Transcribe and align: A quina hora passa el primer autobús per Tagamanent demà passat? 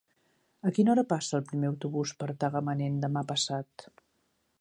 A 0.69 0.71
quina 0.77 0.91
hora 0.93 1.03
passa 1.11 1.35
el 1.39 1.43
primer 1.51 1.69
autobús 1.71 2.13
per 2.23 2.31
Tagamanent 2.45 2.97
demà 3.05 3.23
passat? 3.33 3.87